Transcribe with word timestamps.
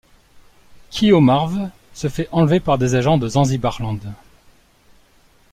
Kio 0.89 1.21
Marv, 1.21 1.69
se 1.93 2.09
fait 2.09 2.27
enlever 2.31 2.59
par 2.59 2.79
des 2.79 2.95
agents 2.95 3.19
de 3.19 3.27
Zanzibar 3.27 3.79
Land. 3.83 3.99